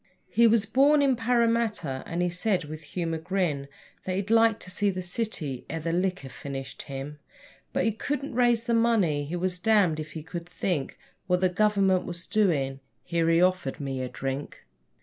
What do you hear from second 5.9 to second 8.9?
liquor finished him, But he couldn't raise the